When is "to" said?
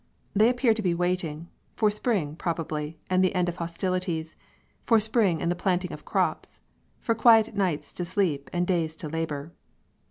0.73-0.81, 7.93-8.03, 8.95-9.07